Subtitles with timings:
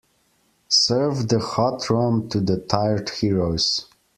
[0.67, 3.85] Serve the hot rum to the tired heroes.